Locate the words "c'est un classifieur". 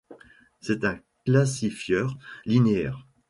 0.61-2.17